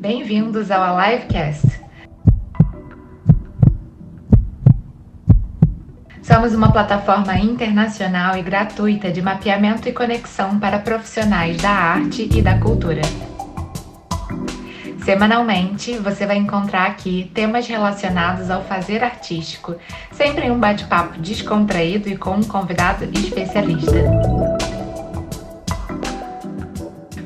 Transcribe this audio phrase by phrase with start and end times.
[0.00, 1.80] Bem-vindos ao Alivecast.
[6.22, 12.40] Somos uma plataforma internacional e gratuita de mapeamento e conexão para profissionais da arte e
[12.40, 13.02] da cultura.
[15.04, 19.76] Semanalmente, você vai encontrar aqui temas relacionados ao fazer artístico,
[20.10, 24.55] sempre em um bate-papo descontraído e com um convidado especialista.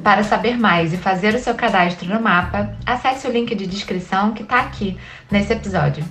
[0.02, 4.32] Para saber mais e fazer o seu cadastro no mapa, acesse o link de descrição
[4.32, 4.96] que está aqui
[5.30, 6.02] nesse episódio.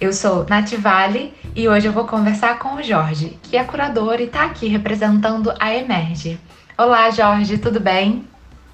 [0.00, 4.24] Eu sou Nativale e hoje eu vou conversar com o Jorge, que é curador e
[4.24, 6.38] está aqui representando a Emerge.
[6.78, 8.24] Olá, Jorge, tudo bem?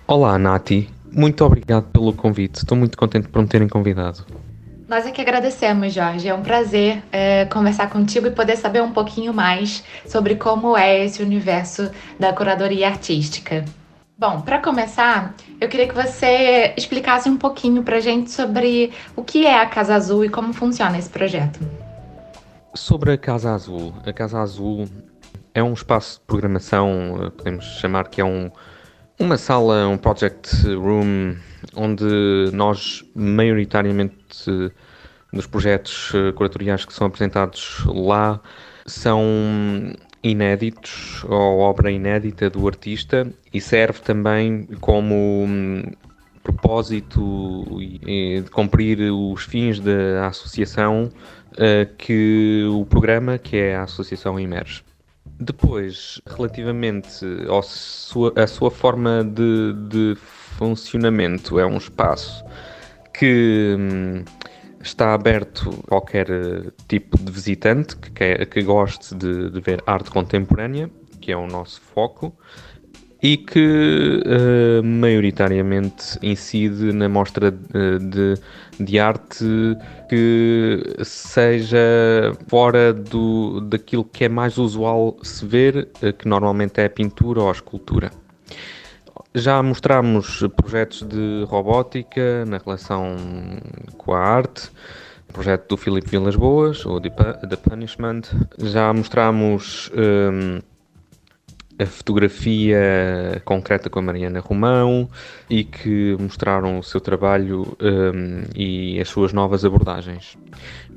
[0.06, 0.90] Olá, Nati.
[1.10, 2.56] Muito obrigado pelo convite.
[2.56, 4.26] Estou muito contente por me terem convidado.
[4.86, 6.28] Nós é que agradecemos, Jorge.
[6.28, 11.02] É um prazer é, conversar contigo e poder saber um pouquinho mais sobre como é
[11.02, 13.64] esse universo da curadoria artística.
[14.18, 19.24] Bom, para começar, eu queria que você explicasse um pouquinho para a gente sobre o
[19.24, 21.58] que é a Casa Azul e como funciona esse projeto.
[22.74, 24.86] Sobre a Casa Azul, a Casa Azul
[25.54, 28.50] é um espaço de programação, eh, podemos chamar que é um,
[29.18, 31.36] uma sala, um project room,
[31.74, 34.72] onde nós, maioritariamente,
[35.32, 38.40] nos projetos eh, curatoriais que são apresentados lá,
[38.86, 39.22] são
[40.22, 45.14] inéditos ou obra inédita do artista e serve também como
[45.46, 45.82] hum,
[46.42, 47.66] propósito
[48.04, 51.10] de cumprir os fins da associação
[51.52, 54.82] uh, que o programa, que é a Associação Emerge.
[55.40, 62.44] Depois, relativamente à sua, sua forma de, de funcionamento, é um espaço
[63.14, 64.24] que hum,
[64.82, 69.82] está aberto a qualquer eh, tipo de visitante que, quer, que goste de, de, ver
[69.86, 72.36] arte contemporânea, que é o nosso foco,
[73.22, 78.34] e que uh, maioritariamente incide na mostra de, de,
[78.80, 79.44] de, arte
[80.08, 86.90] que seja fora do, daquilo que é mais usual se ver, que normalmente é a
[86.90, 88.10] pintura ou a escultura.
[89.34, 93.16] Já mostramos projetos de robótica na relação
[93.96, 94.70] com a arte,
[95.32, 98.24] projeto do Filipe Vilas Boas, o The Punishment.
[98.58, 100.60] Já mostramos um,
[101.78, 105.08] a fotografia concreta com a Mariana Romão
[105.48, 110.36] e que mostraram o seu trabalho um, e as suas novas abordagens,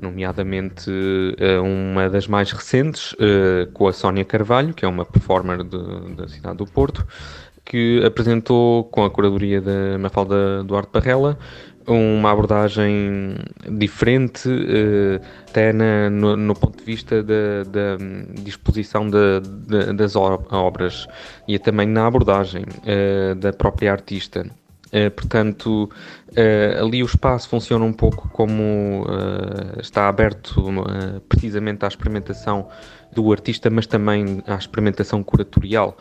[0.00, 5.64] nomeadamente uh, uma das mais recentes uh, com a Sónia Carvalho, que é uma performer
[5.64, 7.06] de, da cidade do Porto,
[7.66, 11.36] que apresentou com a curadoria da Mafalda Duarte Barrela
[11.86, 13.36] uma abordagem
[13.70, 17.96] diferente, uh, até na, no, no, ponto de vista da, da
[18.42, 21.06] disposição das obras
[21.46, 24.46] e também na abordagem uh, da própria artista.
[24.86, 25.90] Uh, portanto,
[26.80, 29.06] ali o espaço funciona um pouco como
[29.80, 30.62] está aberto
[31.28, 32.68] precisamente à experimentação
[33.12, 35.96] do artista, mas também à experimentação curatorial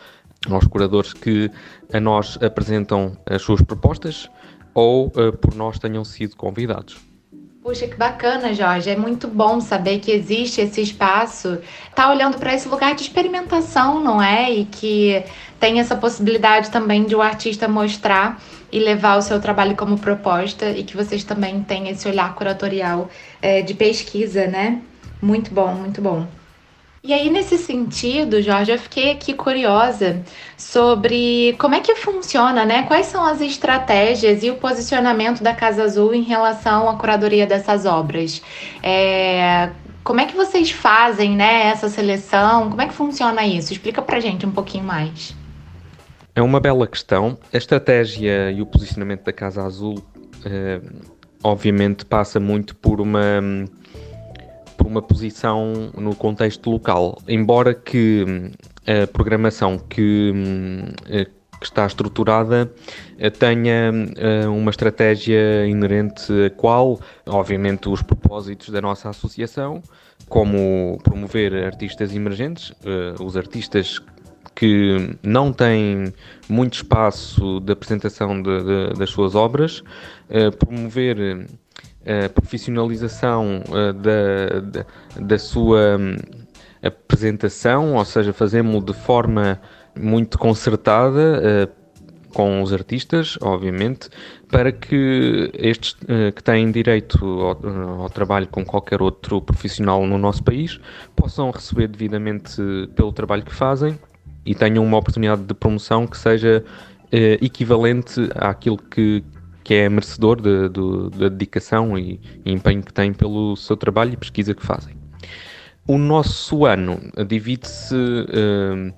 [0.53, 1.49] aos curadores que
[1.91, 4.29] a nós apresentam as suas propostas
[4.73, 6.97] ou uh, por nós tenham sido convidados.
[7.65, 8.91] Puxa, que bacana, Jorge.
[8.91, 11.57] É muito bom saber que existe esse espaço.
[11.95, 14.51] Tá olhando para esse lugar de experimentação, não é?
[14.51, 15.23] E que
[15.59, 18.39] tem essa possibilidade também de o artista mostrar
[18.71, 23.09] e levar o seu trabalho como proposta e que vocês também têm esse olhar curatorial
[23.41, 24.79] é, de pesquisa, né?
[25.19, 26.27] Muito bom, muito bom.
[27.05, 30.23] E aí, nesse sentido, Jorge, eu fiquei aqui curiosa
[30.57, 32.81] sobre como é que funciona, né?
[32.81, 37.85] Quais são as estratégias e o posicionamento da Casa Azul em relação à curadoria dessas
[37.85, 38.41] obras?
[38.81, 39.69] É,
[40.03, 42.71] como é que vocês fazem, né, essa seleção?
[42.71, 43.71] Como é que funciona isso?
[43.71, 45.35] Explica pra gente um pouquinho mais.
[46.33, 47.37] É uma bela questão.
[47.53, 50.03] A estratégia e o posicionamento da Casa Azul,
[50.43, 50.81] eh,
[51.43, 53.43] obviamente, passa muito por uma
[54.85, 57.17] por uma posição no contexto local.
[57.27, 58.51] Embora que hum,
[58.85, 61.25] a programação que, hum, eh,
[61.59, 62.71] que está estruturada
[63.17, 69.81] eh, tenha eh, uma estratégia inerente a qual, obviamente, os propósitos da nossa associação,
[70.29, 72.71] como promover artistas emergentes,
[73.19, 73.99] os artistas
[74.55, 76.13] que não têm
[76.47, 79.83] muito espaço de apresentação de, de, das suas obras,
[80.57, 81.45] promover
[82.33, 84.85] profissionalização uh, da, da,
[85.19, 86.15] da, sua um,
[86.81, 89.59] apresentação, ou seja, fazemos de forma
[89.99, 91.85] muito concertada uh,
[92.33, 94.09] com os artistas, obviamente,
[94.51, 100.17] para que estes uh, que têm direito ao, ao, trabalho com qualquer outro profissional no
[100.17, 100.79] nosso país
[101.15, 102.61] possam receber devidamente
[102.95, 103.97] pelo trabalho que fazem
[104.45, 106.63] e tenham uma oportunidade de promoção que seja
[107.11, 109.23] eh, equivalente àquilo que,
[109.65, 114.13] que é merecedor de, de, da dedicação e, e empenho que têm pelo seu trabalho
[114.13, 114.95] e pesquisa que fazem.
[115.87, 118.93] O nosso ano divide-se uh,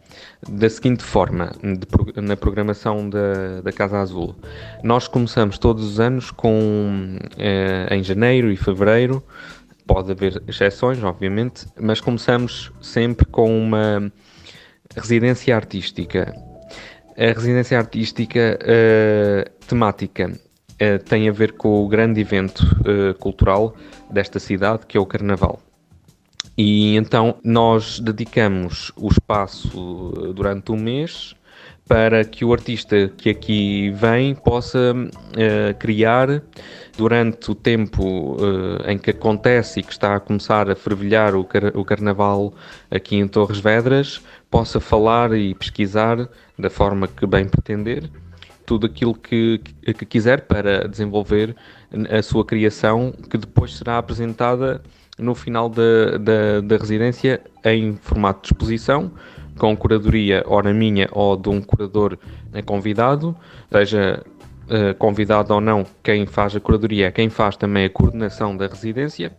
[0.50, 4.36] da seguinte forma, de, na programação da, da, Casa Azul.
[4.84, 9.24] Nós começamos todos os anos com, uh, em janeiro e fevereiro,
[9.86, 14.12] pode haver exceções, obviamente, mas começamos sempre com uma
[14.96, 16.34] residência artística.
[17.18, 20.32] A residência artística uh, temática
[20.82, 23.76] uh, tem a ver com o grande evento uh, cultural
[24.10, 25.60] desta cidade, que é o Carnaval.
[26.58, 31.36] E então nós dedicamos o espaço durante um mês
[31.88, 36.42] para que o artista que aqui vem possa uh, criar
[36.98, 41.44] durante o tempo uh, em que acontece e que está a começar a fervilhar o,
[41.46, 42.54] car o carnaval
[42.92, 46.28] aqui em Torres Vedras, possa falar e pesquisar
[46.60, 48.10] da forma que bem pretender
[48.68, 51.56] tudo aquilo que, que quiser para desenvolver
[52.12, 54.84] a sua criação, que depois será apresentada
[55.18, 59.10] no final da, da, da residência em formato de exposição
[59.58, 62.18] com curadoria ora minha ou de um curador
[62.66, 63.36] convidado,
[63.72, 64.22] seja
[64.66, 68.68] uh, convidado ou não, quem faz a curadoria é quem faz também a coordenação da
[68.68, 69.32] residência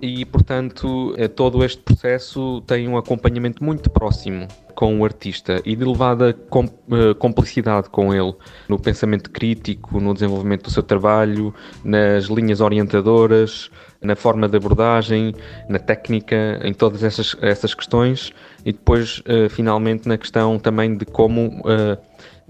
[0.00, 5.76] e, portanto, eh, todo este processo tem um acompanhamento muito próximo com o artista e
[5.76, 8.34] de elevada com, uh, complicidade com ele
[8.68, 11.54] no pensamento crítico, no desenvolvimento do seu trabalho,
[11.84, 13.70] nas linhas orientadoras,
[14.02, 15.32] na forma de abordagem,
[15.68, 18.32] na técnica, em todas essas, essas questões.
[18.64, 21.96] E depois, uh, finalmente, na questão também de como uh,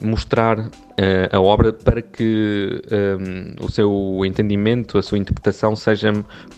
[0.01, 0.71] mostrar uh,
[1.31, 6.13] a obra para que um, o seu entendimento, a sua interpretação seja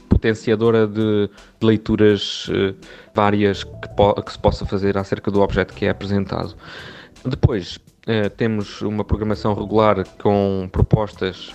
[0.09, 1.29] potenciadora de,
[1.61, 2.51] de leituras
[3.15, 3.71] várias que,
[4.25, 6.57] que, se possa fazer acerca do objeto que é apresentado.
[7.25, 7.79] Depois,
[8.39, 11.55] temos uma programação regular com propostas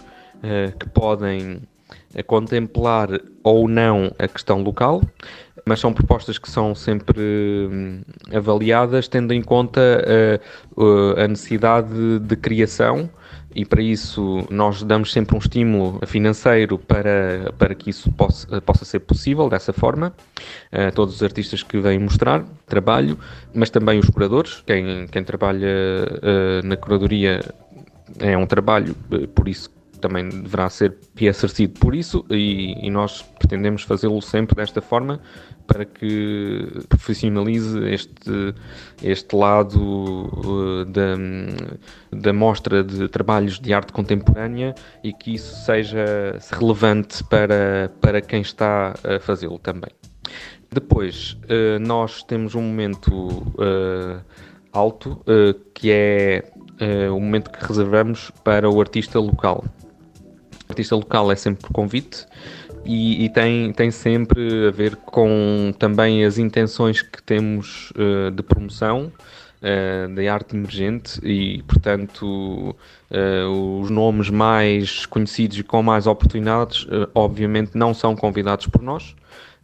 [0.79, 1.61] que podem
[2.27, 3.09] contemplar
[3.43, 5.01] ou não a questão local,
[5.65, 8.01] mas são propostas que são sempre hum,
[8.33, 9.81] avaliadas tendo em conta
[11.17, 13.09] a, a necessidade de, criação
[13.53, 18.85] e para isso nós damos sempre um estímulo financeiro para, para que isso possa, possa
[18.85, 20.13] ser possível dessa forma.
[20.71, 23.17] a todos os artistas que vêm mostrar trabalho,
[23.53, 27.41] mas também os curadores, quem, quem trabalha uh, na curadoria
[28.19, 28.95] é um trabalho,
[29.35, 29.69] por isso
[30.01, 35.21] também deverá ser reassarcido por isso e, e nós pretendemos fazê-lo sempre desta forma
[35.71, 38.53] para que profissionalize este,
[39.01, 41.15] este lado uh, da,
[42.11, 48.41] da mostra de trabalhos de arte contemporânea e que isso seja relevante para, para quem
[48.41, 49.91] está a fazê-lo também.
[50.69, 54.21] Depois, uh, nós temos um momento uh,
[54.73, 55.23] alto
[55.73, 56.51] que é
[57.11, 59.65] o momento que reservamos para o artista local
[60.71, 62.25] artista local é sempre por convite
[62.85, 68.41] e, e, tem, tem sempre a ver com também as intenções que temos uh, de
[68.41, 69.11] promoção
[69.61, 72.75] uh, da arte emergente e, portanto,
[73.11, 79.15] uh, os nomes mais conhecidos e com mais oportunidades, obviamente, não são convidados por nós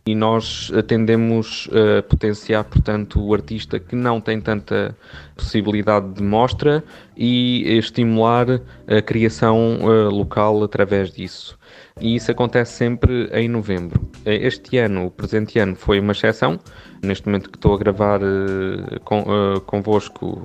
[0.07, 1.69] e nós tendemos
[1.99, 4.95] a potenciar, portanto, o artista que não tem tanta
[5.35, 6.81] possibilidade de mostra
[7.17, 11.59] e estimular a criação uh, local através disso.
[11.99, 14.09] E isso acontece sempre em novembro.
[14.25, 16.57] Este ano, o presente ano, foi uma exceção.
[17.03, 20.41] Neste momento que estou a gravar uh, com, uh, convosco,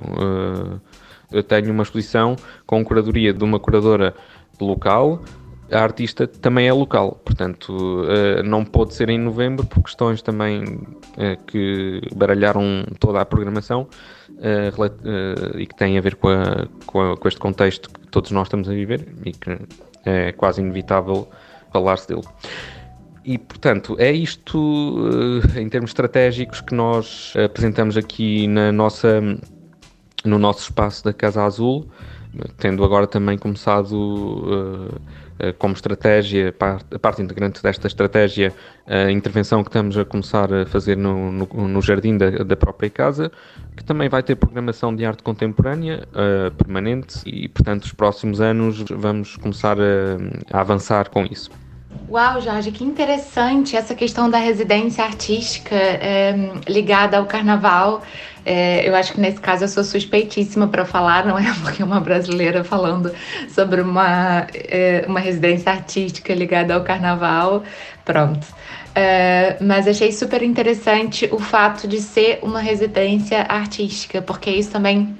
[1.31, 2.35] eu tenho uma exposição
[2.65, 4.13] com curadoria de uma curadora
[4.59, 5.23] local
[5.71, 10.63] a artista também é local, portanto uh, não pôde ser em novembro por questões também
[10.63, 13.87] uh, que baralharam toda a programação
[14.29, 18.31] uh, e que têm a ver com, a, com, a, com, este contexto que todos
[18.31, 19.57] nós estamos a viver e que
[20.05, 21.27] é quase inevitável
[21.71, 22.23] falar-se dele.
[23.25, 25.09] E portanto é isto
[25.55, 29.21] em termos estratégicos que nós apresentamos aqui na nossa,
[30.25, 31.89] no nosso espaço da Casa Azul,
[32.57, 35.22] tendo agora também começado eh,
[35.57, 36.53] como estratégia,
[36.91, 38.53] a parte integrante desta estratégia,
[38.85, 42.89] a intervenção que estamos a começar a fazer no, no, no jardim da, da, própria
[42.89, 43.31] casa,
[43.75, 48.83] que também vai ter programação de arte contemporânea uh, permanente e, portanto, os próximos anos
[48.89, 51.49] vamos começar a, a avançar com isso.
[52.09, 56.35] Uau, Jorge, que interessante essa questão da residência artística é,
[56.67, 58.03] ligada ao carnaval.
[58.45, 61.85] É, eu acho que nesse caso eu sou suspeitíssima para falar, não é porque é
[61.85, 63.13] uma brasileira falando
[63.49, 67.63] sobre uma, é, uma residência artística ligada ao carnaval.
[68.03, 68.45] Pronto.
[68.93, 75.15] Uh, mas achei super interessante o fato de ser uma residência artística, porque isso também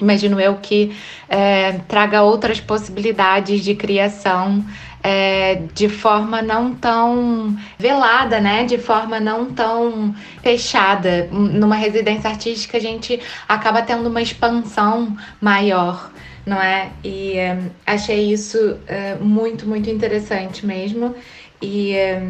[0.00, 0.96] imagino eu que
[1.28, 4.64] é, traga outras possibilidades de criação
[5.02, 8.64] é, de forma não tão velada, né?
[8.64, 11.28] De forma não tão fechada.
[11.30, 16.10] Numa residência artística, a gente acaba tendo uma expansão maior,
[16.44, 16.90] não é?
[17.02, 21.14] E é, achei isso é, muito, muito interessante mesmo.
[21.62, 22.22] E é,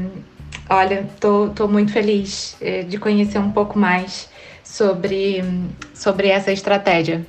[0.69, 4.29] olha, tô, tô muito feliz é, de conhecer um pouco mais
[4.63, 5.43] sobre,
[5.95, 7.27] sobre essa estratégia.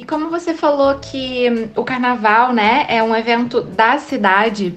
[0.00, 4.74] E como você falou que o carnaval, né, é um evento da cidade,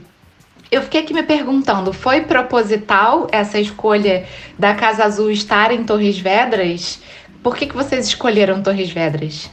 [0.70, 4.26] eu fiquei aqui me perguntando, foi proposital essa escolha
[4.60, 7.02] da Casa Azul estar em Torres Vedras?
[7.42, 9.50] Por que, que vocês escolheram Torres Vedras?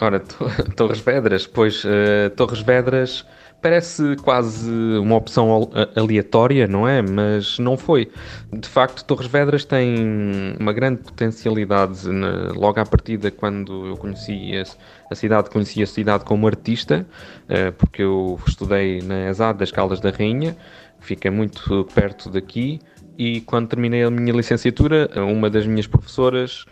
[0.00, 0.18] Ora,
[0.74, 3.22] Torres Vedras, pois uh, Torres Vedras
[3.62, 7.02] Parece quase uma opção aleatória, não é?
[7.02, 8.10] Mas não foi.
[8.52, 14.52] De facto, Torres Vedras tem uma grande potencialidade na, logo à partida quando eu conheci
[15.10, 17.06] a, cidade, conheci a cidade como artista,
[17.44, 20.56] uh, porque eu estudei na ESAD das Caldas da Rainha,
[21.00, 22.80] fica muito perto daqui,
[23.18, 26.66] e quando terminei a minha licenciatura, uma das minhas professoras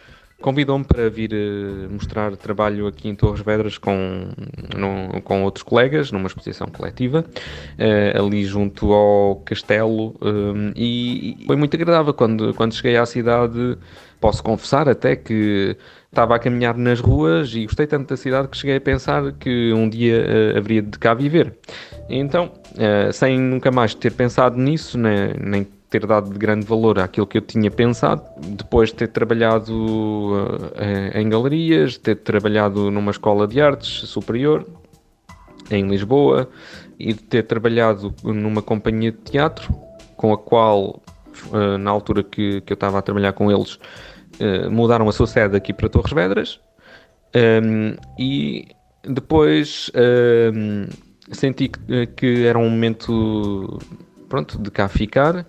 [0.45, 4.29] convidou-me para vir uh, mostrar trabalho aqui em Torres Vedras com,
[4.77, 11.45] no, com outros colegas, numa exposição coletiva, uh, ali junto ao castelo, um, eh, e,
[11.47, 13.79] foi muito agradável quando, quando cheguei à cidade.
[14.21, 15.79] Posso confessar até que
[16.11, 19.73] estava a caminhar nas ruas e gostei tanto da cidade que cheguei a pensar que
[19.73, 21.55] um dia uh, haveria de cá viver.
[22.11, 22.53] Então,
[23.15, 27.39] sem nunca mais ter pensado nisso, né, nem ter dado de grande valor àquilo que
[27.39, 28.21] eu tinha pensado,
[28.57, 34.67] depois de ter trabalhado uh, em galerias, ter trabalhado numa escola de artes superior
[35.71, 36.49] em Lisboa
[36.99, 39.73] e de ter trabalhado numa companhia de teatro
[40.17, 41.01] com a qual,
[41.53, 43.75] uh, na altura que, que eu estava a trabalhar com eles,
[44.41, 46.61] uh, mudaram a sua sede aqui para Torres Vedras
[47.37, 48.67] um, e
[49.05, 49.93] depois
[50.53, 50.87] um,
[51.31, 53.79] senti que, que era um momento
[54.29, 55.47] pronto, de cá ficar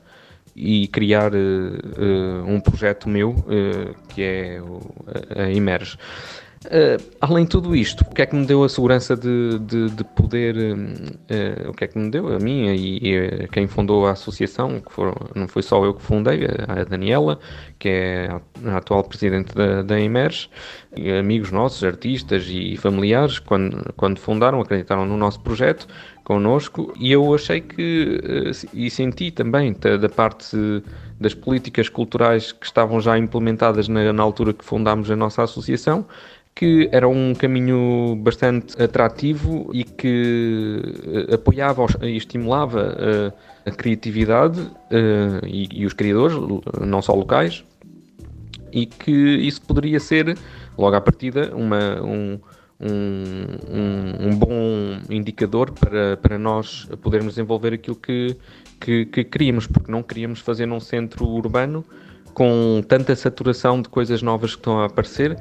[0.56, 4.80] e criar uh, um projeto meu uh, que é o,
[5.36, 5.98] a Emerge.
[6.66, 9.90] Uh, além de tudo isto, o que é que me deu a segurança de, de,
[9.92, 13.68] de poder, uh, o que é que me deu a mim e, e a quem
[13.68, 17.40] fundou a associação, que foram, não foi só eu que fundei, a, a Daniela,
[17.78, 20.50] que é a, a atual presidente da, da Emerge,
[21.20, 25.88] amigos nossos, artistas e familiares, quando, quando fundaram, acreditaram no nosso projeto,
[26.26, 30.58] connosco e eu achei que eh, e senti também da parte
[31.22, 36.06] das políticas culturais que estavam já implementadas na, na altura que fundámos a nossa associação
[36.54, 40.82] que era um caminho bastante atrativo e que
[41.30, 42.98] eh, apoiava e estimulava
[43.66, 44.60] a, a criatividade
[45.46, 46.38] e, os criadores,
[46.80, 47.64] não só locais,
[48.76, 50.38] e que isso poderia ser,
[50.78, 52.40] logo à partida, uma, um,
[52.80, 58.36] um, um, um, bom indicador para, para nós podermos desenvolver aquilo que,
[58.80, 61.86] que, que queríamos, porque não queríamos fazer num centro urbano
[62.34, 65.38] com tanta saturação de coisas novas que estão a aparecer.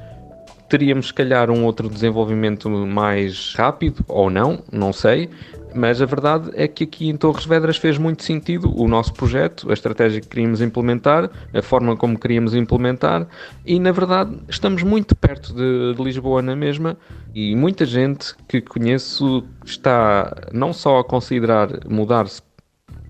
[0.68, 5.28] Teríamos, se calhar, um outro desenvolvimento mais rápido, ou não, não sei,
[5.74, 9.70] mas a verdade é que aqui em Torres Vedras fez muito sentido o nosso projeto,
[9.70, 13.26] a estratégia que queríamos implementar, a forma como queríamos implementar,
[13.66, 16.96] e na verdade estamos muito perto de, de Lisboa na mesma,
[17.34, 22.40] e muita gente que conheço está não só a considerar mudar-se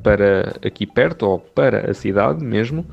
[0.03, 2.87] para aqui perto ou para a cidade mesmo,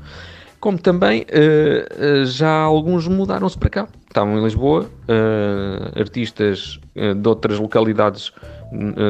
[0.60, 3.88] como também uh, já alguns mudaram-se para cá.
[4.06, 8.32] Estavam em Lisboa, uh, artistas de outras localidades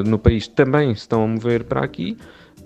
[0.05, 2.17] no país também se estão a mover para aqui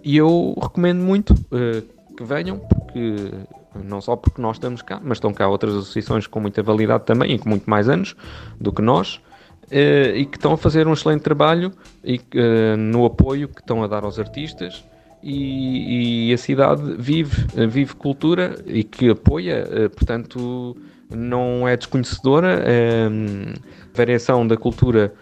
[0.07, 1.83] e eu recomendo muito uh,
[2.17, 3.33] que venham, porque
[3.75, 7.33] não só porque nós estamos cá, mas estão cá outras associações com muita validade também
[7.33, 8.15] e com muito mais anos
[8.61, 9.17] do que nós.
[9.65, 11.73] Uh, e que estão a fazer um excelente trabalho
[12.05, 14.85] e, uh, no apoio que estão a dar aos artistas
[15.21, 20.77] e, e a cidade vive, vive cultura e que apoia, portanto
[21.11, 22.63] não é desconhecedora.
[22.63, 25.13] a variação da cultura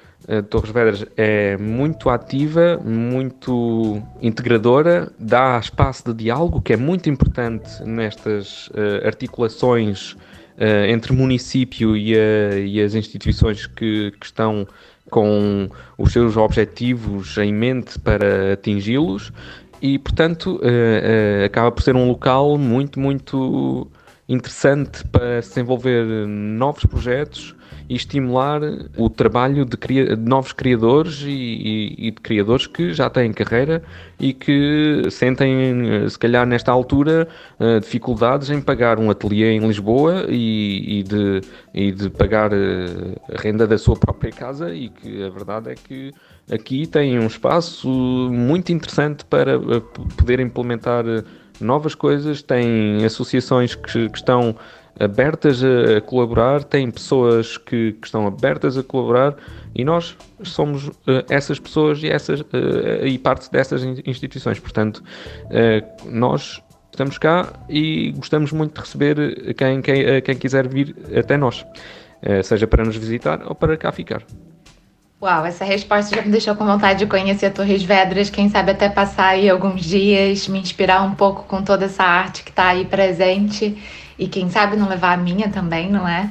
[0.49, 7.83] Torres Vedras é muito ativa, muito integradora, dá espaço de diálogo, que é muito importante
[7.85, 14.67] nestas uh, articulações uh, entre o município e, a, e as instituições que, que, estão
[15.11, 19.31] com os seus objetivos em mente para atingi-los.
[19.83, 23.87] E, portanto, uh, acaba por ser um local muito, muito
[24.27, 27.55] interessante para se desenvolver novos projetos
[27.89, 28.61] e estimular
[28.97, 33.33] o trabalho de, cria de novos criadores e, e, e, de criadores que já têm
[33.33, 33.83] carreira
[34.19, 37.29] e que sentem, se calhar nesta altura,
[37.61, 41.41] uh, dificuldades em pagar um ateliê em Lisboa e, e de,
[41.75, 42.57] e de pagar uh,
[43.33, 46.13] a renda da sua própria casa e que a verdade é que
[46.51, 47.89] aqui têm um espaço
[48.33, 49.59] muito interessante para
[50.17, 51.05] poder implementar
[51.61, 54.57] novas coisas, têm associações que, que estão
[54.99, 59.37] abertas a, colaborar, tem pessoas que, que, estão abertas a colaborar
[59.75, 60.93] e nós somos uh,
[61.29, 62.47] essas pessoas e, essas, uh,
[63.05, 64.59] e parte dessas instituições.
[64.61, 65.03] Portanto,
[65.47, 71.37] uh, nós estamos cá e gostamos muito de receber quem, quem, quem quiser vir até
[71.37, 71.67] nós,
[72.45, 74.23] seja para nos visitar ou para cá ficar.
[75.21, 78.89] Uau, essa resposta já me deixou com vontade de conhecer Torres Vedras, quem sabe até
[78.89, 82.85] passar aí alguns dias, me inspirar um pouco com toda essa arte que está aí
[82.85, 83.77] presente
[84.19, 86.31] e quem sabe não levar a minha também, não é?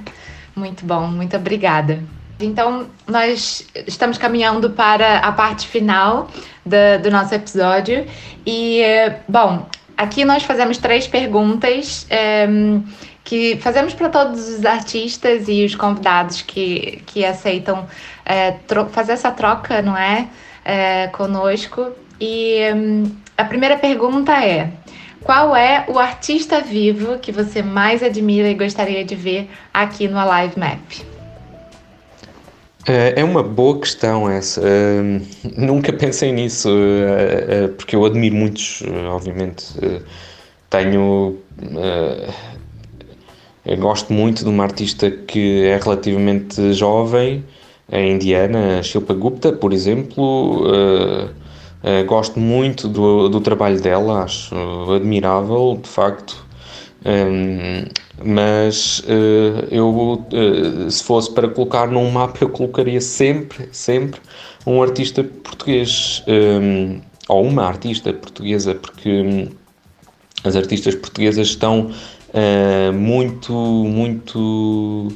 [0.56, 2.04] Muito bom, muito obrigada.
[2.40, 6.30] Então, nós estamos caminhando para a parte final
[6.66, 8.06] do, do nosso episódio.
[8.46, 8.82] E,
[9.28, 12.48] bom, aqui nós fazemos três perguntas é,
[13.24, 17.88] que fazemos para todos os artistas e os convidados que, que aceitam
[18.26, 18.56] é,
[18.92, 20.28] fazer essa troca, não é?
[20.66, 21.92] é conosco.
[22.20, 24.72] E hum, a primeira pergunta é:
[25.24, 30.20] qual é o artista vivo que você mais admira e gostaria de ver aqui no
[30.20, 31.14] Alive Map?
[32.86, 34.62] É, é uma boa questão essa.
[34.62, 35.22] Uh,
[35.58, 39.66] nunca pensei nisso, uh, uh, porque eu admiro muitos, obviamente.
[40.70, 41.38] tenho.
[43.80, 47.46] gosto muito de uma artista que é relativamente jovem,
[47.90, 50.68] a indiana, Shilpa Gupta, por exemplo.
[51.84, 54.56] Uh, gosto muito do, do trabalho dela, acho
[54.96, 56.46] admirável, de facto.
[57.06, 57.88] Um, ehm,
[58.24, 64.22] mas uh, eu, uh, se fosse para colocar num mapa, eu colocaria sempre, sempre
[64.66, 69.48] um artista português, um, ehm, ou uma artista portuguesa, porque um,
[70.46, 71.92] as artistas portuguesas estão
[72.94, 75.10] muito, muito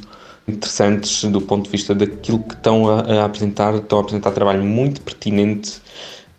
[0.46, 4.64] interessantes do ponto de vista daquilo que estão a, a apresentar, estão a apresentar trabalho
[4.64, 5.80] muito pertinente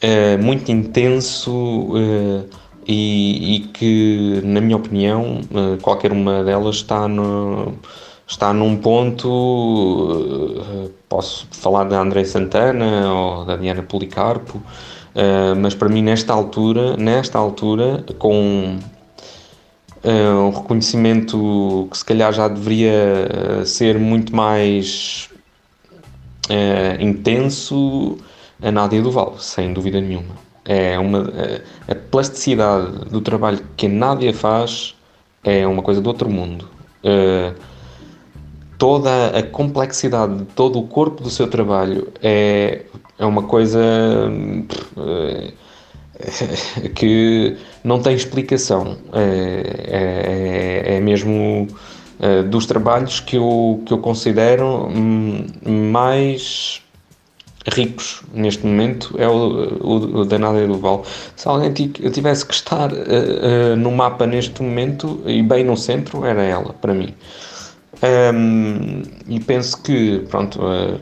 [0.03, 2.49] uh, muito intenso uh,
[2.87, 7.73] e, e, que, na minha opinião, uh, qualquer uma delas está no,
[8.27, 10.89] está num ponto.
[11.07, 14.61] posso falar da André Santana ou da Diana Policarpo,
[15.57, 18.77] mas para mim, nesta altura, nesta altura, com
[20.05, 25.29] um reconhecimento que se calhar já deveria ser muito mais
[26.99, 28.17] intenso
[28.61, 30.35] a Nádia Duval, sem dúvida nenhuma.
[30.65, 31.19] É uma,
[31.87, 34.95] a, a plasticidade do trabalho que a Nádia faz
[35.43, 36.69] é uma coisa do outro mundo.
[37.03, 37.55] Uh,
[38.77, 42.85] toda a complexidade de todo o corpo do seu trabalho é,
[43.17, 43.79] é uma coisa
[44.97, 45.53] uh,
[46.95, 48.97] que não tem explicação.
[49.13, 51.67] É, é, é mesmo
[52.49, 56.81] dos trabalhos que eu, que eu considero hum, mais
[57.69, 61.05] ricos neste momento é o, o, o da Nádia Duval.
[61.35, 66.25] Se alguém tivesse que estar uh, uh, no mapa neste momento e bem no centro,
[66.25, 67.13] era ela, para mim.
[68.33, 70.99] Um, e penso que, pronto, uh,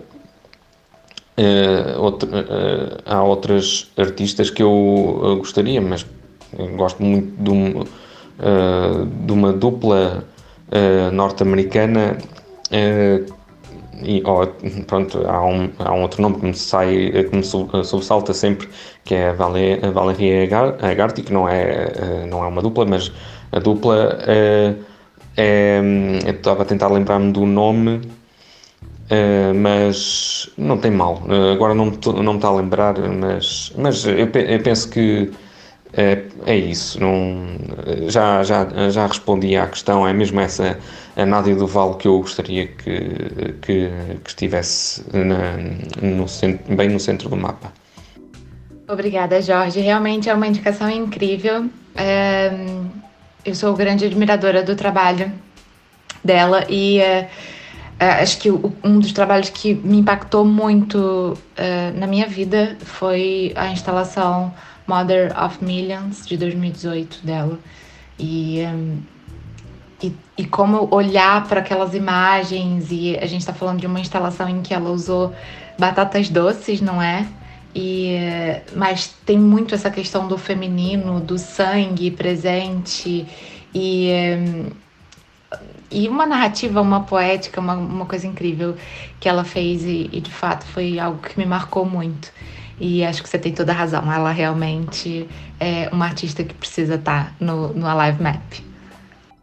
[1.99, 6.03] outra, há outras artistas que eu gostaria, mas
[6.75, 7.83] gosto muito de, um,
[9.23, 10.23] de uma dupla
[11.13, 12.17] norte-americana
[14.01, 14.45] e, oh,
[14.85, 18.67] pronto, há um, há um outro nome que me sai, que me sobressalta sempre,
[19.03, 20.43] que é a, Vale, a Valeria
[20.81, 23.11] Agarty, que não é, eh, não é uma dupla, mas
[23.51, 24.75] a dupla é,
[25.37, 25.81] é
[26.25, 28.01] eu estava a tentar lembrar-me do nome,
[29.09, 31.23] é, mas não tem mal.
[31.53, 35.31] Agora não, não me está a lembrar, mas, mas eu, eu penso que
[35.97, 37.01] é, é isso.
[37.01, 37.47] Não,
[38.07, 40.77] já, já, já respondi à questão, é mesmo essa
[41.15, 42.99] a Nádia Duval que eu gostaria que,
[43.63, 43.89] que,
[44.23, 45.57] que estivesse na,
[45.99, 46.25] no
[46.75, 47.73] bem no centro do mapa.
[48.87, 49.79] Obrigada, Jorge.
[49.79, 51.65] Realmente é uma indicação incrível.
[51.95, 52.51] É,
[53.43, 55.31] eu sou grande admiradora do trabalho
[56.23, 57.27] dela e é,
[57.99, 63.69] acho que um dos trabalhos que me impactou muito é, na minha vida foi a
[63.69, 64.53] instalação
[64.87, 67.59] Mother of Millions de 2018 dela.
[68.17, 68.65] E
[70.01, 74.47] e, e como olhar para aquelas imagens, e a gente está falando de uma instalação
[74.47, 75.33] em que ela usou
[75.77, 77.27] batatas doces, não é?
[77.75, 78.15] E,
[78.75, 83.27] mas tem muito essa questão do feminino, do sangue presente,
[83.73, 84.09] e,
[85.91, 88.75] e uma narrativa, uma poética, uma, uma coisa incrível
[89.19, 92.31] que ela fez e, e, de fato foi algo que me marcou muito.
[92.79, 95.27] E acho que você tem toda a razão, ela realmente
[95.59, 98.67] é uma artista que precisa estar no, no Alive Map.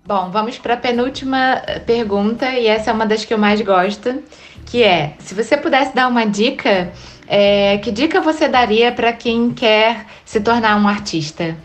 [0.06, 4.22] Bom, vamos para a penúltima pergunta, e essa é uma das que eu mais gosto,
[4.66, 6.92] que é: se você pudesse dar uma dica,
[7.26, 11.56] é, que dica você daria para quem quer se tornar um artista?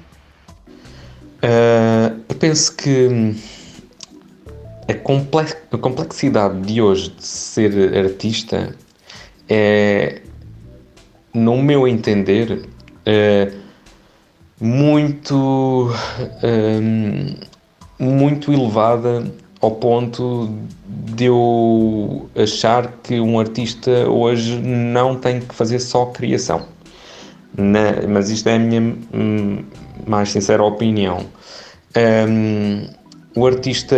[1.44, 3.36] Uh, eu penso que
[4.88, 8.76] a, complexidade de hoje de ser artista
[9.48, 10.22] é,
[11.34, 12.68] no meu entender,
[13.06, 13.52] é
[14.60, 15.92] muito,
[16.44, 17.36] um,
[17.98, 19.26] muito elevada
[19.62, 20.50] ao ponto
[20.88, 26.66] de eu achar que um artista hoje não tem que fazer só criação.
[27.58, 29.64] Na, mas isto é a minha hum,
[30.08, 31.26] mais sincera opinião.
[32.28, 32.88] Um,
[33.36, 33.96] o artista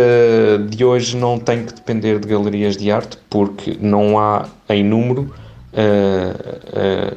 [0.68, 5.32] de hoje não tem que depender de galerias de arte porque não há em número
[5.72, 7.16] uh,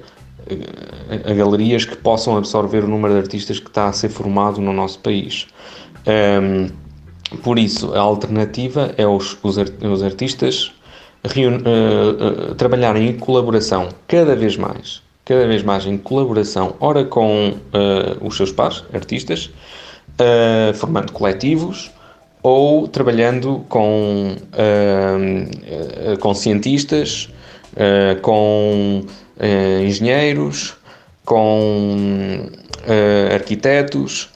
[0.49, 4.71] uh, galerias que possam absorver o número de artistas que está a ser formado no
[4.73, 5.47] nosso país.
[6.07, 6.69] Um,
[7.43, 10.71] por isso, a alternativa é os, os, os artistas
[11.23, 17.55] reun, uh, trabalharem em colaboração cada vez mais, cada vez mais em colaboração, ora com
[18.21, 19.49] os seus pares, artistas,
[20.75, 21.91] formando coletivos,
[22.45, 27.27] ou trabalhando com, uh, com cientistas,
[27.75, 29.03] uh, com
[29.37, 30.75] uh, engenheiros,
[31.23, 32.49] com
[33.33, 34.29] arquitetos,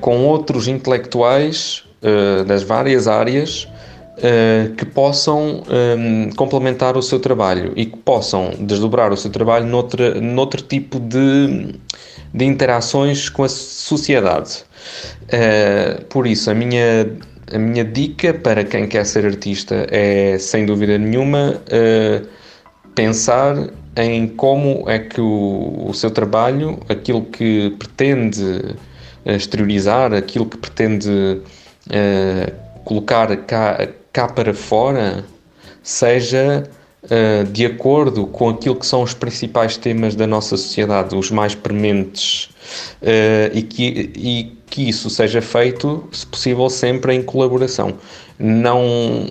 [0.00, 1.84] com outros intelectuais
[2.46, 3.68] das várias áreas
[4.78, 10.18] que possam um, complementar o seu trabalho e que possam desdobrar o seu trabalho noutra,
[10.18, 11.74] noutro tipo de,
[12.32, 14.64] de interações com a sociedade.
[16.08, 17.06] por isso, a minha
[17.52, 22.26] a minha dica para quem quer ser artista é, sem dúvida nenhuma, uh,
[22.94, 28.76] pensar em como é que o, o, seu trabalho, aquilo que pretende
[29.24, 32.52] exteriorizar, aquilo que pretende uh,
[32.84, 35.24] colocar cá, cá para fora,
[35.82, 36.68] seja
[37.04, 41.54] uh, de acordo com aquilo que são os principais temas da nossa sociedade, os mais
[41.54, 42.50] prementes,
[43.52, 47.94] e, que, e que isso seja feito, se possível, sempre em colaboração.
[48.38, 49.28] Não.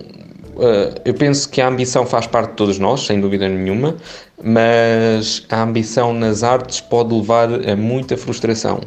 [0.54, 3.96] Uh, eu penso que a ambição faz parte de todos nós, sem dúvida nenhuma,
[4.42, 8.80] mas a ambição nas artes pode levar a muita frustração,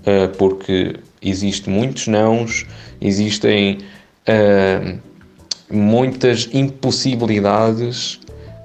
[0.00, 2.66] uh, porque existem muitos nãos,
[3.02, 3.80] existem
[4.26, 4.98] uh,
[5.70, 8.18] muitas impossibilidades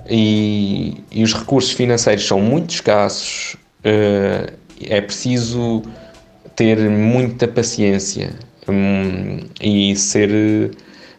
[0.10, 3.58] e, e, os recursos financeiros são muito escassos.
[3.84, 5.84] é preciso
[6.56, 8.32] ter muita paciência
[8.68, 10.72] um, e ser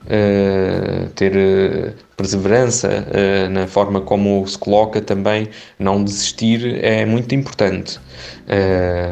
[0.05, 7.35] uh, ter uh, perseverança uh, na forma como se coloca também, não desistir é muito
[7.35, 7.99] importante.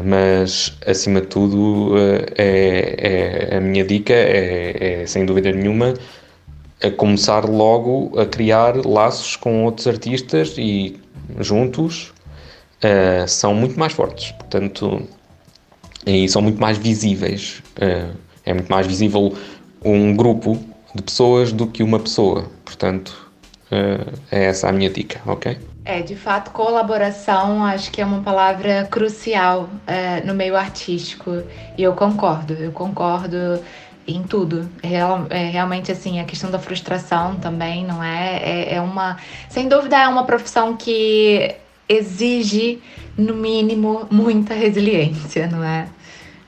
[0.05, 1.93] mas acima de tudo
[2.37, 5.93] é, é, a minha dica é, é sem dúvida nenhuma
[6.83, 10.99] a começar logo a criar laços com outros artistas e
[11.39, 12.13] juntos
[13.27, 14.31] são muito mais fortes.
[14.31, 15.01] Portanto,
[16.05, 17.61] e são muito mais visíveis.
[17.77, 19.33] Uh, é muito mais visível
[19.83, 20.57] um grupo
[20.93, 22.49] de pessoas do que uma pessoa.
[22.65, 23.29] Portanto,
[23.71, 25.57] uh, é essa a minha dica, ok?
[25.85, 31.43] É, de fato, colaboração acho que é uma palavra crucial uh, no meio artístico.
[31.77, 33.59] E eu concordo, eu concordo
[34.07, 34.69] em tudo.
[34.83, 38.37] Real, é, realmente, assim, a questão da frustração também, não é?
[38.43, 38.75] é?
[38.75, 39.17] É uma.
[39.49, 41.55] Sem dúvida, é uma profissão que
[41.87, 42.81] exige,
[43.17, 45.87] no mínimo, muita resiliência, não é?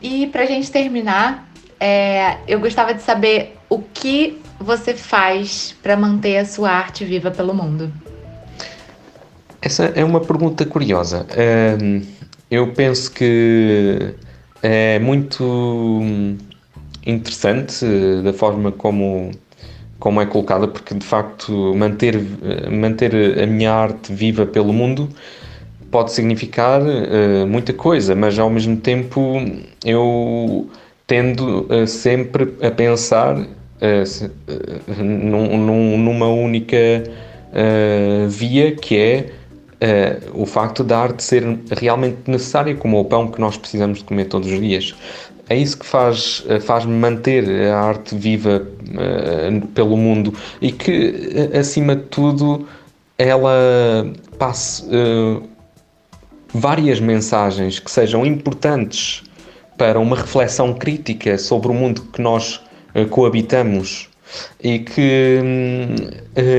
[0.01, 1.47] E para a gente terminar,
[1.79, 7.31] é, eu gostava de saber o que você faz para manter a sua arte viva
[7.31, 7.89] pelo mundo.
[9.61, 11.25] Essa é uma pergunta curiosa.
[12.49, 14.13] eu penso que
[14.61, 16.11] é muito
[17.05, 17.85] interessante
[18.23, 19.31] da forma como
[19.99, 22.19] como é colocada, porque de facto manter,
[22.71, 25.07] manter a minha arte viva pelo mundo
[25.91, 29.39] pode significar uh, muita coisa, mas ao mesmo tempo
[29.85, 30.67] eu
[31.05, 33.45] tendo uh, sempre a pensar
[33.81, 36.77] uh, num, numa única
[38.29, 39.29] via que é
[40.33, 44.25] o facto da arte ser realmente necessária como o pão que nós precisamos de comer
[44.25, 44.95] todos os dias.
[45.49, 51.93] É isso que faz, faz manter a arte viva uh, pelo mundo e que, acima
[51.93, 52.65] de tudo,
[53.17, 55.43] ela passe uh,
[56.53, 59.23] várias mensagens que sejam importantes
[59.77, 62.61] para uma reflexão crítica sobre o mundo que nós
[63.09, 64.09] coabitamos
[64.63, 65.39] e que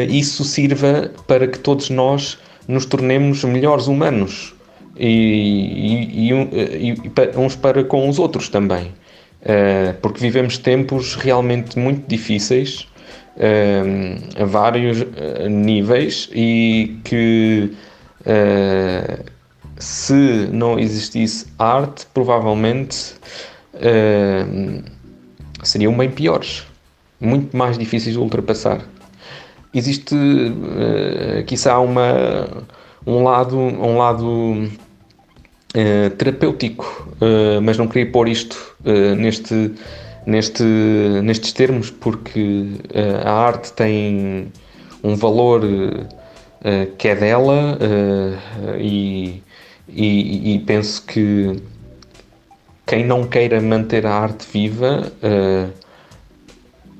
[0.08, 4.54] isso sirva para que todos nós nos tornemos melhores humanos
[4.96, 8.92] e, e, e, e uns para com os outros também.
[10.02, 12.86] porque vivemos tempos realmente muito difíceis
[14.38, 14.98] a vários
[15.48, 17.72] níveis e que
[19.82, 23.14] se não existisse arte, provavelmente
[23.74, 24.82] uh,
[25.62, 26.66] seriam bem piores,
[27.20, 28.80] muito mais difíceis de ultrapassar.
[29.74, 32.48] Existe, uh, quiçá, uma,
[33.06, 38.74] um lado, um lado uh, terapêutico, uh, mas não queria pôr isto
[39.16, 39.72] neste,
[40.26, 40.64] neste,
[41.22, 42.66] nestes termos, porque
[43.24, 44.52] a arte tem
[45.02, 45.62] um valor
[46.98, 47.78] que é dela
[48.78, 49.42] e
[49.88, 51.56] e, e, penso que
[52.92, 55.72] quem não queira manter a arte viva uh,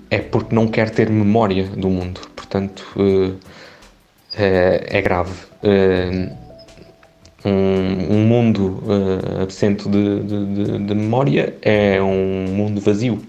[0.08, 2.18] é porque não quer ter memória do mundo.
[2.34, 3.38] Portanto, uh,
[4.34, 5.34] é, é, grave.
[5.62, 6.34] Uh,
[7.44, 8.82] um, um, mundo
[9.42, 13.20] absente de, de, de, de memória é um mundo vazio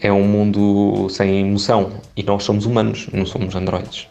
[0.00, 4.08] é um mundo sem emoção e nós somos humanos, não somos androides.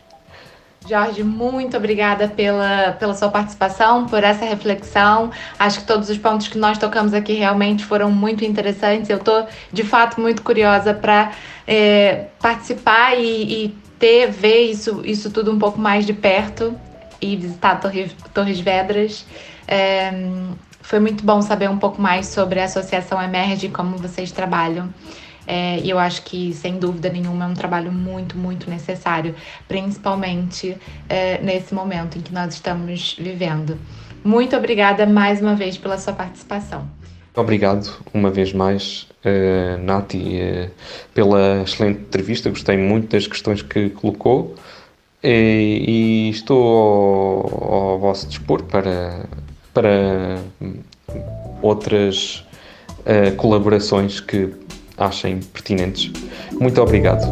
[0.88, 5.32] Jorge, muito obrigada pela, pela sua participação, por essa reflexão.
[5.60, 9.10] Acho que todos os pontos que nós tocamos aqui realmente foram muito interessantes.
[9.10, 11.32] Eu estou, de fato, muito curiosa para
[11.68, 16.76] é, participar e, e, ter, ver isso, isso tudo um pouco mais de perto
[17.22, 19.26] e visitar Torre, Torres Vedras.
[19.68, 20.12] É,
[20.82, 24.92] foi muito bom saber um pouco mais sobre a Associação Emerge e como vocês trabalham.
[25.48, 29.36] É, e eu acho que, sem dúvida nenhuma, é um trabalho muito, muito necessário,
[29.68, 30.78] principalmente
[31.10, 33.78] é, nesse momento em que nós estamos vivendo.
[34.24, 36.88] Muito obrigada mais uma vez pela sua participação.
[37.36, 40.70] Obrigado uma vez mais, uh, Nati, uh,
[41.14, 42.50] pela excelente entrevista.
[42.50, 44.56] Gostei muito das questões que colocou
[45.24, 49.26] e, e estou ao, ao, vosso dispor para,
[49.74, 50.40] para
[51.62, 52.46] outras
[53.00, 54.54] uh, colaborações que
[55.02, 56.12] achem pertinentes.
[56.54, 57.26] Muito obrigado.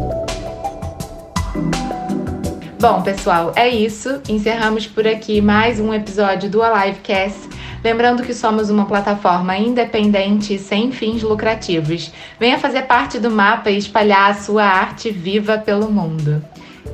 [2.80, 4.22] Bom, pessoal, é isso.
[4.28, 7.48] Encerramos por aqui mais um episódio do Alivecast.
[7.84, 12.12] Lembrando que somos uma plataforma independente e sem fins lucrativos.
[12.38, 16.44] Venha fazer parte do mapa e espalhar a sua arte viva pelo mundo.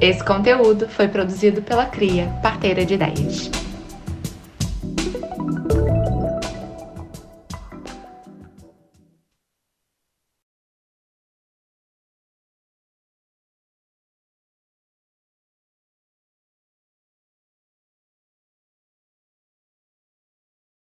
[0.00, 3.50] Esse conteúdo foi produzido pela CRIA, parteira de ideias.